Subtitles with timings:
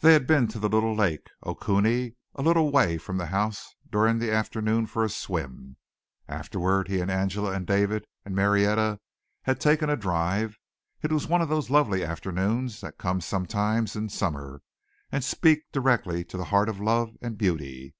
[0.00, 4.18] They had been to the little lake, Okoonee, a little way from the house during
[4.18, 5.76] the afternoon for a swim.
[6.26, 8.98] Afterward he and Angela and David and Marietta
[9.42, 10.58] had taken a drive.
[11.02, 14.62] It was one of those lovely afternoons that come sometimes in summer
[15.10, 17.94] and speak direct to the heart of love and beauty.